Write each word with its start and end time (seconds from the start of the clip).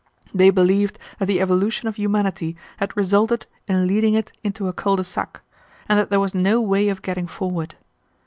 They 0.33 0.49
believed 0.49 0.97
that 1.19 1.27
the 1.27 1.39
evolution 1.39 1.87
of 1.87 1.97
humanity 1.97 2.57
had 2.77 2.97
resulted 2.97 3.45
in 3.67 3.85
leading 3.85 4.15
it 4.15 4.31
into 4.43 4.67
a 4.67 4.73
cul 4.73 4.95
de 4.95 5.03
sac, 5.03 5.41
and 5.87 5.99
that 5.99 6.09
there 6.09 6.19
was 6.19 6.33
no 6.33 6.59
way 6.59 6.89
of 6.89 7.03
getting 7.03 7.27
forward. 7.27 7.75